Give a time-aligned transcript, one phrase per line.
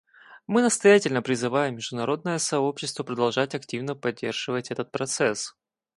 [0.47, 5.55] Мы настоятельно призываем международное сообщество продолжать активно поддерживать этот процесс.